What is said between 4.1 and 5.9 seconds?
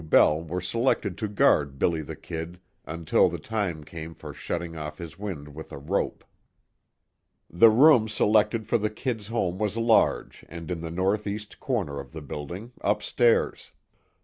for shutting off his wind with a